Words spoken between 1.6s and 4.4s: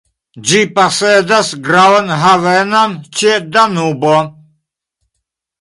gravan havenon ĉe Danubo.